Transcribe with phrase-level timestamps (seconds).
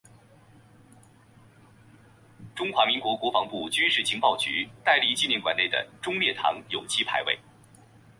[2.55, 7.39] 中华民国国防部军事情报局戴笠纪念馆内的忠烈堂有其牌位。